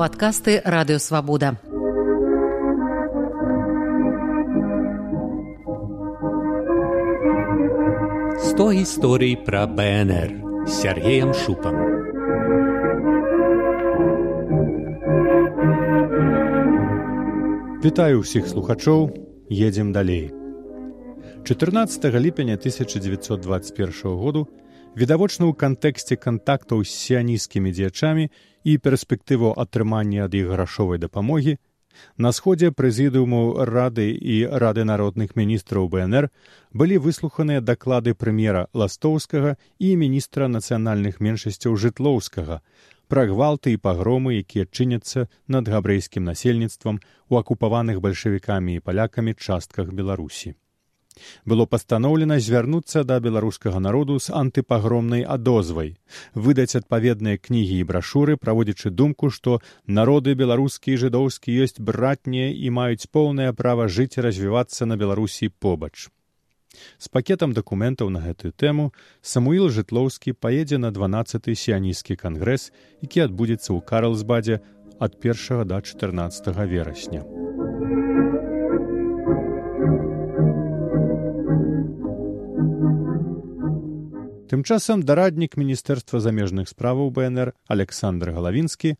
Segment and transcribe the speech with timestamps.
[0.00, 1.60] падкасты радыёвабода.
[8.40, 10.30] Сто гісторый пра БНР
[10.64, 11.76] з Сергеем Шупам.
[17.84, 19.12] Вітаю ўсіх слухачоў,
[19.52, 20.32] едзем далей.
[21.44, 24.48] 14 ліпеня 1921 году
[24.96, 28.26] відавочна ў кантэксце кантактаў з сіянісцкімі дзеячамі
[28.66, 31.56] і перспектыву атрымання ад іх грашовай дапамогі
[32.18, 36.30] на сходзе прэзідыуму рады і рады народных міністраў бнр
[36.74, 42.58] былі выслуханыя даклады прэм'ера ластоўскага і міністра нацыянальных меншасцяў жытлоўскага
[43.06, 46.98] пра гвалты і пагромы якія чыняцца над габрэйскім насельніцтвам
[47.30, 50.58] у акупаваных бальшавікамі і палякамі частках беларусі
[51.44, 55.96] было пастаноўлена звярнуцца да беларускага народу з антыпагромнай адозвай
[56.34, 62.70] выдаць адпаведныя кнігі і брашуры праводзячы думку што народы беларускі і жыдоўскі ёсць братнія і
[62.78, 66.08] маюць поўнае права жыць і развівацца на беларусі побач.
[66.98, 72.70] З пакетам дакументаў на гэтую тэму самуіл жытлоўскі паедзе на дванаццаты сіянісцкі кангрэс
[73.02, 74.62] які адбудзецца ў карлсбадзе
[75.00, 77.26] ад першага да чатырнаццатага верасня
[84.50, 88.96] Тым часам дараднік міністэрства замежных справаў бнр александр галавінскі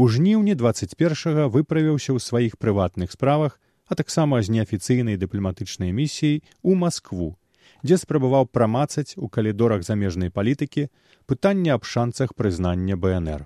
[0.00, 6.72] у жніўні 21 выправіўся ў сваіх прыватных справах а таксама з неафіцыйнай дыпламатычнай місіяй у
[6.72, 7.36] москву
[7.84, 10.88] дзе спрабаваў прамацаць у калідорах замежнай палітыкі
[11.28, 13.44] пытанне аб шанцах прызнання бнр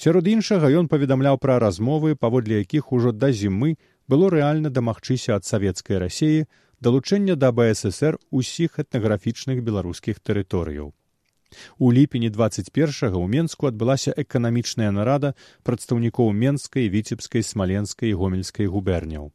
[0.00, 3.76] сярод іншага ён паведамляў пра размовы паводле якіх ужо да зімы
[4.08, 6.48] было рэальна дамагчыся ад савецкай рассеі
[6.80, 10.92] далучэння да бСр усіх этнаграфічных беларускіх тэрыторыяў.
[11.78, 19.32] У ліпені 21 ў Мску адбылася эканамічная нарада прадстаўнікоў менскай, віцебскай, смаленскай і гомельскай губерняў.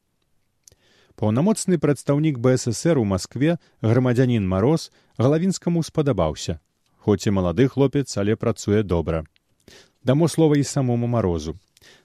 [1.15, 6.59] Паўнамоцны прадстаўнік БСР у Маскве грамадзянін мароз галавінскаму спадабаўся,
[6.97, 9.23] хоць і малады хлопец, але працуе добра.
[10.03, 11.57] Дамо слова і самому марозу.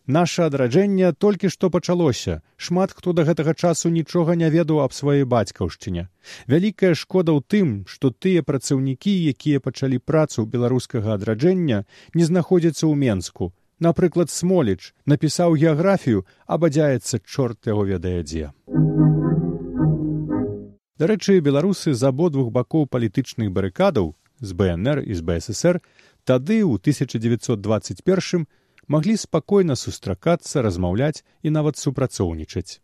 [0.07, 2.41] Наша адраджэнне толькі што пачалося.
[2.57, 6.07] Шмат хто да гэтага часу нічога не ведаў аб сваёй бацькаўшчыне.
[6.47, 11.83] Вялікая шкода ў тым, што тыя працаўнікі, якія пачалі працу беларускага адраджэння,
[12.15, 13.51] не знаходзяцца ў Мску.
[13.83, 18.55] Напрыклад, смоліч напісаў геаграфію, абадзяецца чорт яго ведае дзе.
[21.03, 25.83] Дарэчы, беларусы з абодвух бакоў палітычных барыкадаў з БНР і з БСР
[26.23, 28.47] тады ў 1921
[28.89, 32.81] маглі спакойна сустракацца размаўляць і нават супрацоўнічаць.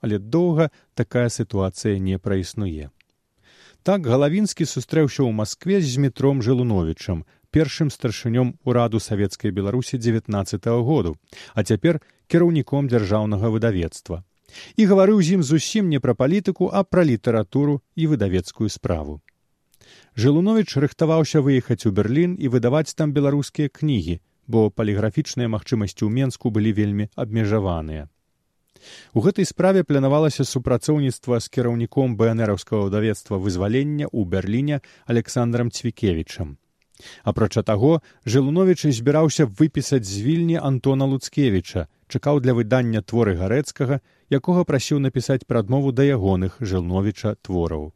[0.00, 2.90] Але доўга такая сітуацыя не праіснуе.
[3.82, 7.24] Так галавінскі сустрэўся ў маскве з метром жылуновічам
[7.56, 11.16] першым старшынём ураду савецкай беларусі девятнаццатого году
[11.54, 14.24] а цяпер кіраўніком дзяржаўнага выдавецтва.
[14.76, 19.22] І гаварыў з ім зусім не пра палітыку а пра літаратуру і выдавецкую справу.
[20.16, 26.50] Жылунович рыхтаваўся выехаць у берлін і выдаваць там беларускія кнігі бо паліграфічныя магчымасці ў менску
[26.50, 28.08] былі вельмі абмежаваныя.
[29.14, 36.56] У гэтай справе планавалася супрацоўніцтва з кіраўніком бнраўскага ўдавецтва вызвалення ў берліне александром цвікевічам.
[37.24, 44.64] Апрача таго жылуновічы збіраўся выпісаць з вільні антона луцкевіча чакаў для выдання творы гарэцкага якога
[44.64, 47.92] прасіў напісаць прадмову да ягоных жылновіча твораў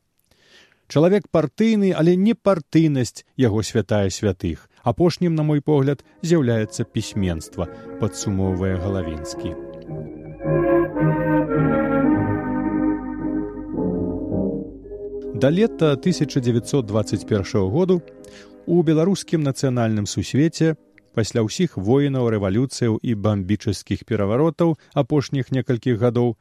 [0.91, 4.67] чалавек партыйны але не партыйнасць яго святая святых.
[4.83, 7.69] Апошнім на мой погляд з'яўляецца пісьменства
[8.01, 9.55] падсумоўвае галавінскі.
[15.41, 18.03] Да лета 1921 году
[18.67, 20.75] у беларускім нацыянальным сусвеце
[21.15, 26.37] пасля ўсіх воінаў рэвалюцыяў і бамбічаскіх пераваротаў апошніх некалькіх гадоў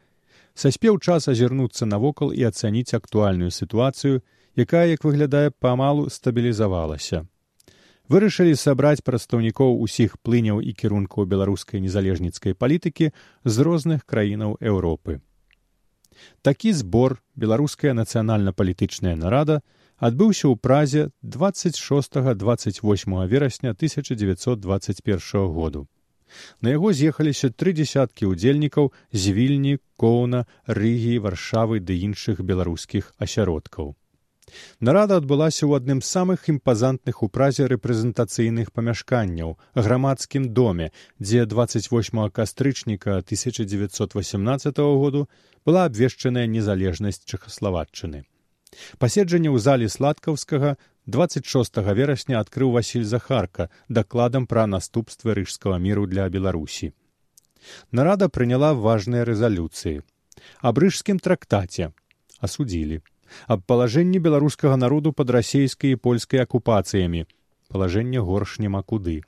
[0.55, 4.21] саспеў час азірнуцца навокал і ацаніць актуальную сітуацыю
[4.59, 7.25] якая як выглядае памалу стабілізавалася.
[8.09, 13.11] Вырашылі сабраць прадстаўнікоў усіх плыняў і кірункаў беларускай незалежніцкай палітыкі
[13.45, 15.21] з розных краінаў еўропы.
[16.41, 19.61] Такі збор беларуская нацыянальна-палітычная нарада
[20.01, 25.85] адбыўся ў празе 26 28 верасня 1921 году.
[26.61, 33.93] На яго з'ехаліся тры дзясяткі ўдзельнікаў з вільні коўна рыгі варшавы ды іншых беларускіх асяродкаў
[34.79, 42.29] Нарада адбылася ў адным з самых імпазантных у празе рэпрэзентацыйных памяшканняў грамадскім доме, дзе 28
[42.29, 45.27] кастрычніка 1918 году
[45.65, 48.25] была абвешчаная незалежнасць чэхаславатчыны.
[49.01, 50.77] Паседжанне ў залі сладкаўскага
[51.09, 56.93] 26 верасня адкрыў Васіль Захарка дакладам пра наступствы рыжскага міру для Беларусі.
[57.91, 60.01] Нарада прыняла важныя рэзалюцыі.
[60.61, 61.91] Аб рыжскім трактаце
[62.39, 63.01] асудзілі.
[63.47, 67.25] Аб палажэнні беларускага народу пад расійскай і польскай акупацыямі.
[67.69, 69.21] Палажэнне горш няма куды.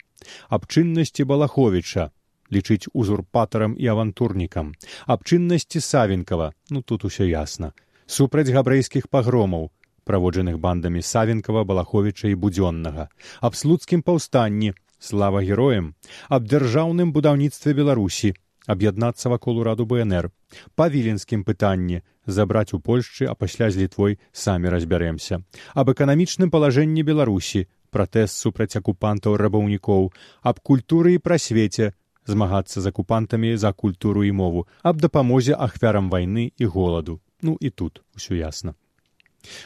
[0.49, 2.11] Аб чыннасці Балаховіча
[2.51, 4.75] лічыць узурпатарам і авантурнікам.
[5.07, 7.71] Аб чыннасці Савенкава, ну тут усё ясна.
[8.05, 9.71] Супраць габрэйскіх пагромаў,
[10.03, 13.07] праводжаных бандамі Савенкава, Балаховіча і будзённага.
[13.39, 15.95] Аб слуцкім паўстанні, слава героям,
[16.29, 18.35] аб дзяржаўным будаўніцтве Беларусі,
[18.71, 20.31] аб'яднацца вакол ураду БНР,
[20.75, 25.43] па віленскім пытанні, забраць у Польшчы, а пасля з літвой самі разбярэмся.
[25.75, 31.93] Аб эканамічным палажэнні Беларусі, пратэст супраць акупантаў рабаўнікоў, аб культуры і прасвеце,
[32.25, 37.19] змагацца з акупантамі за культуру і мову, аб дапамозе ахвярам вайны і голаду.
[37.41, 38.75] Ну і тут усё ясна.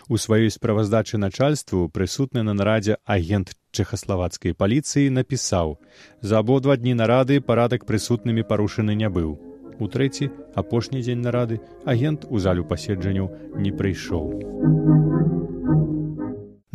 [0.07, 5.77] У сваёй справаздачы начальству прысутны на нарадзе агент чэхаславацкай паліцыі напісаў:
[6.22, 9.36] За абодва дні нарады парадак прысутнымі парушаны не быў.
[9.80, 14.25] У трэці апошні дзень нарады агент у залю паседжанняў не прыйшоў.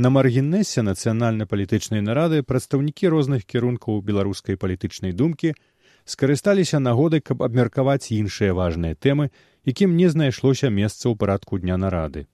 [0.01, 5.53] На маргінесе нацыянальна-палітычнай нарады прадстаўнікі розных кірункаў беларускай палітычнай думкі
[6.05, 9.29] скарысталіся нагодай, каб абмеркаваць іншыя важныя тэмы,
[9.69, 12.27] якім не знайшлося месца ў парадку дня нарады.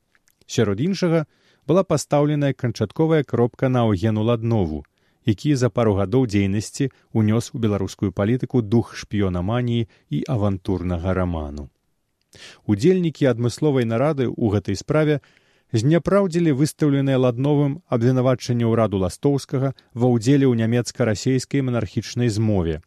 [0.46, 1.26] Сярод іншага
[1.66, 4.84] была пастаўленая канчатковая кропка на Аўгену ладнову,
[5.26, 11.69] які за пару гадоў дзейнасці ўнёс у беларускую палітыку дух шпіёнаманіі і авантурнага раману.
[12.66, 15.19] Удзельнікі адмысловай нарады ў гэтай справе
[15.72, 22.81] зняпраўдзілі выстаўленыя ладновым абвінавачанне ўраду ластоўскага ва ўдзеле ў нямецка-расейскай манархічнай змове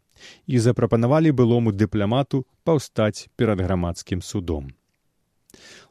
[0.48, 4.72] і запрапанавалі былому дыпламату паўстаць перад грамадскім судом.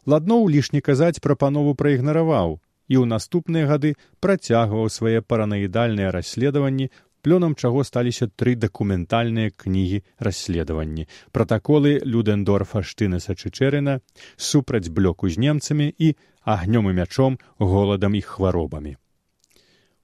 [0.08, 2.56] Ладноў лішне казаць прапанову праігнараваў
[2.88, 3.90] і ў наступныя гады
[4.24, 6.88] працягваў свае паранаідальныя расследаванні,
[7.20, 11.04] плёнам чаго сталіся тры дакументальныя кнігі расследаванні
[11.36, 13.98] пратаколы людендорфа штынаса чычэрына
[14.36, 16.14] супраць блёку з немцамі і
[16.56, 18.96] агнём і мячом голадам і хваробамі.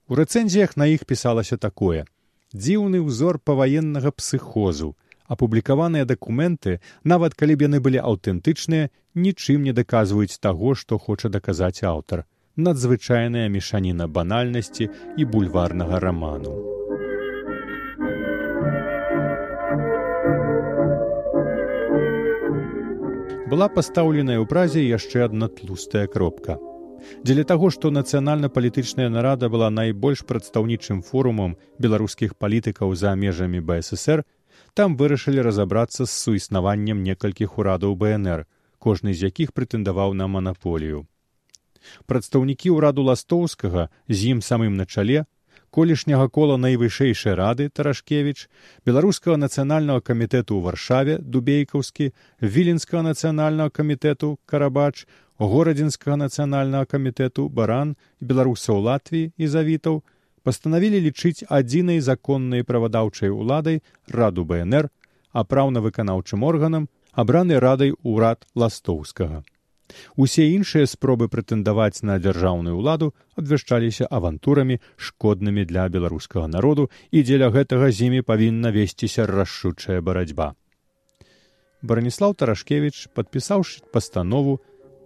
[0.09, 2.05] У рэцэнзіях на іх пісалася такое
[2.53, 4.93] дзіўны ўзор паваеннага псыхозу
[5.29, 11.82] апублікаваныя дакументы нават калі б яны былі аўтэнтычныя нічым не даказваюць таго што хоча даказаць
[11.82, 12.25] аўтар.
[12.56, 16.55] Надзвычайная мешаніна банальнасці і бульварнага раману.
[23.55, 26.56] Была пастаўленая ў празе яшчэ адна тлустая кропка.
[27.23, 34.25] Дзеля таго што нацыянальна-палітычная нарада была найбольш прадстаўнічым форумам беларускіх палітыкаў за межамі бСр
[34.75, 38.47] там вырашылі разабрацца з суіснаваннем некалькіх урадаў бнр
[38.79, 41.06] кожны з якіх прэтэндаваў на манаполію.
[42.06, 45.25] Прадстаўнікі ўраду ластоўскага з ім самым на чале
[45.75, 48.47] колішняга кола найвышэйшай рады тарашкевич
[48.87, 52.11] беларускага нацыянальнага камітэту ў варшаве дубейкаўскі
[52.56, 55.06] віленскага нацыянальнага камітэту карабач
[55.55, 60.03] горадзінскага нацыянальнага камітэту баран беларусаў латвіі і завітаў
[60.44, 64.91] пастанавілі лічыць адзінай законнай правадаўчай уладай раду бнр
[65.32, 69.43] а праўна-выканаўчым органам абраны радай урад ластоўскага.
[70.17, 77.51] Усе іншыя спробы прэтэндаваць на дзяржаўную ўладу абвяшчаліся авантурамі шкоднымі для беларускага народу і дзеля
[77.56, 80.55] гэтага з імі павінна весціся рашучая барацьба.
[81.82, 84.60] Браніслав тарашкевич падпісаўшы пастанову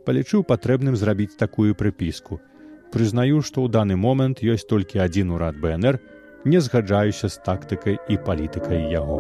[0.07, 2.39] палічыў патрэбным зрабіць такую прыпіску
[2.95, 6.01] прызнаю што ў даны момант ёсць толькі адзін урад бнр
[6.45, 9.19] не згаджаюся з тактыкай і палітыкай яго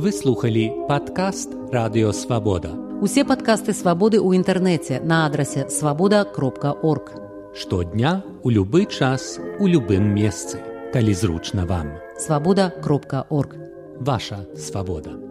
[0.00, 7.16] выслухалі падкаст радыёвабода усе падкасты свабоды ў інтэрнэце на адрасе свабода кропка орг
[7.54, 10.58] штодня у любы час у любым месцы.
[10.92, 11.92] Калі зручна вам.
[12.18, 13.56] Свабода кропка орг
[14.00, 15.29] ваша свабода